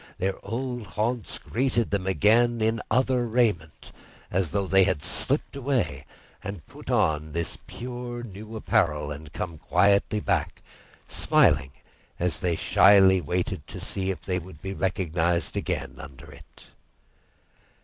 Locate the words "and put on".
6.43-7.33